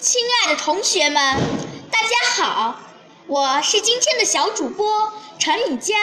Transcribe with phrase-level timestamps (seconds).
[0.00, 1.14] 亲爱的同学们，
[1.90, 2.76] 大家好，
[3.26, 5.96] 我是今天的小主播陈雨佳，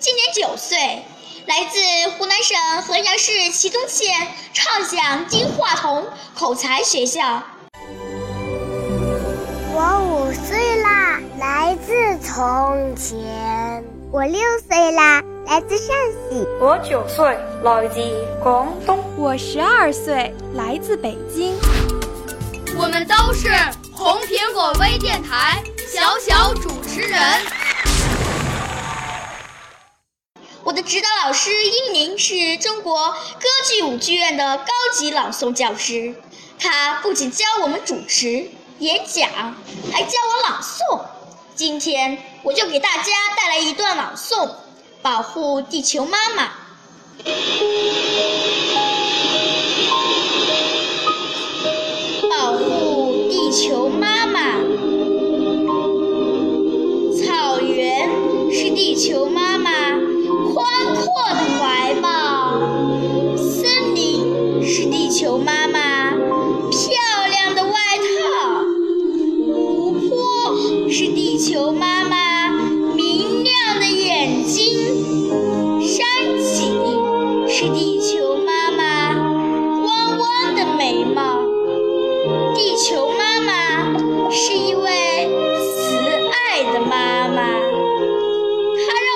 [0.00, 1.04] 今年九岁，
[1.46, 1.78] 来自
[2.18, 4.12] 湖南省衡阳市祁东县
[4.52, 7.44] 畅想金话筒口才学校。
[9.72, 13.84] 我五岁啦，来自从前。
[14.10, 15.96] 我六岁啦，来自陕
[16.28, 16.44] 西。
[16.60, 18.00] 我九岁，来自
[18.42, 18.98] 广东。
[19.16, 21.54] 我十二岁，来自北京。
[22.82, 23.50] 我们都是
[23.92, 27.20] 红苹果微电台小小主持人。
[30.64, 36.14] 我的指导老师英宁是中国歌剧舞剧院的高级朗诵教师，
[36.58, 39.28] 他不仅教我们主持、演讲，
[39.92, 41.04] 还教我朗诵。
[41.54, 44.48] 今天我就给大家带来一段朗诵，
[45.02, 46.44] 《保护地球妈妈》。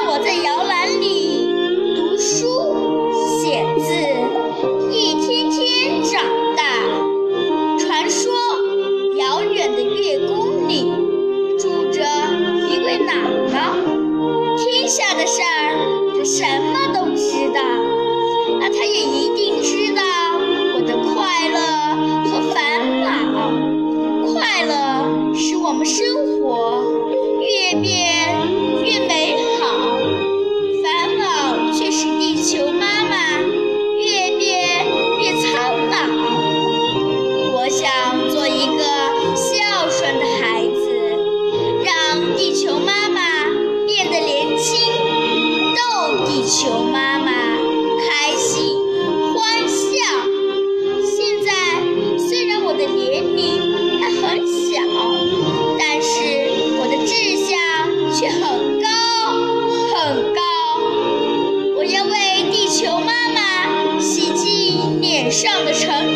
[0.07, 2.64] 我在摇篮里读书。
[65.35, 66.14] 上的城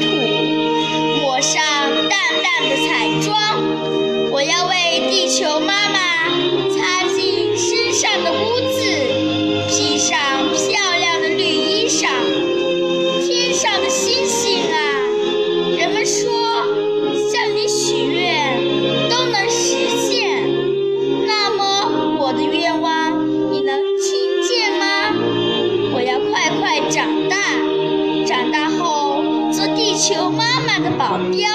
[29.98, 31.48] 求妈妈的保镖，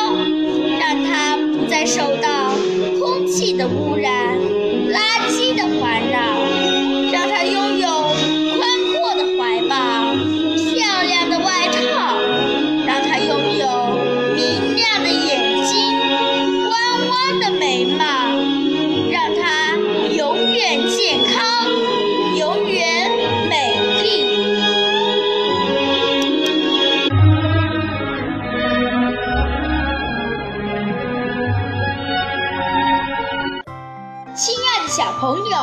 [0.78, 2.52] 让它不再受到
[3.00, 4.38] 空气的污染、
[34.96, 35.58] 小朋友，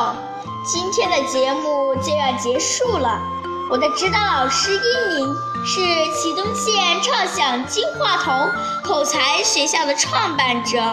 [0.65, 3.17] 今天的节目就要结束了。
[3.69, 5.33] 我的指导老师英宁
[5.65, 5.79] 是
[6.13, 8.49] 祁东县畅想金话筒
[8.83, 10.83] 口才学校的创办者。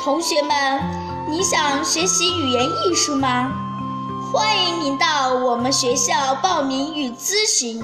[0.00, 0.80] 同学们，
[1.28, 3.50] 你想学习语言艺术吗？
[4.32, 5.66] 欢迎您到我们。
[5.66, 7.82] 们学校报名与咨询，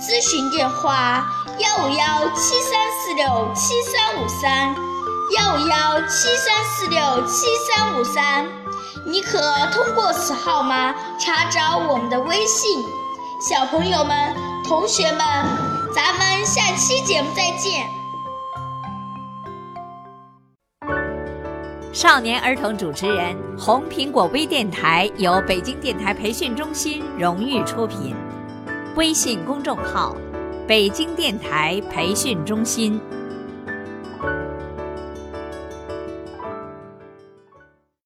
[0.00, 1.24] 咨询电话
[1.60, 4.74] 幺五幺七三四六七三五三，
[5.34, 8.46] 幺五幺七三四六七三五三。
[9.06, 9.40] 你可
[9.72, 12.84] 通过此号码查找我们的微信。
[13.40, 15.18] 小朋友们、同学们，
[15.94, 17.88] 咱们下期节目再见。
[21.94, 28.14] 少年儿童主持人，红苹果微电台由北京电台培训中心荣誉出品，
[28.96, 30.14] 微信公众号：
[30.68, 33.00] 北京电台培训中心。